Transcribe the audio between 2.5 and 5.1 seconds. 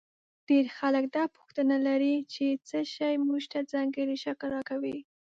څه شی موږ ته ځانګړی شکل راکوي.